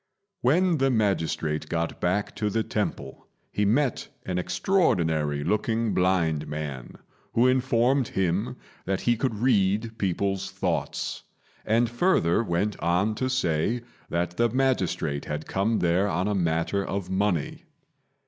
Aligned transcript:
When 0.41 0.79
the 0.79 0.89
magistrate 0.89 1.69
got 1.69 2.01
back 2.01 2.35
to 2.37 2.49
the 2.49 2.63
temple, 2.63 3.27
he 3.51 3.65
met 3.65 4.07
an 4.25 4.39
extraordinary 4.39 5.43
looking 5.43 5.93
blind 5.93 6.47
man, 6.47 6.95
who 7.33 7.45
informed 7.45 8.07
him 8.07 8.55
that 8.85 9.01
he 9.01 9.15
could 9.15 9.35
read 9.35 9.99
people's 9.99 10.49
thoughts, 10.49 11.21
and 11.67 11.87
further 11.87 12.41
went 12.43 12.79
on 12.79 13.13
to 13.13 13.29
say 13.29 13.83
that 14.09 14.37
the 14.37 14.49
magistrate 14.49 15.25
had 15.25 15.45
come 15.45 15.77
there 15.77 16.07
on 16.07 16.27
a 16.27 16.33
matter 16.33 16.83
of 16.83 17.11
money. 17.11 17.65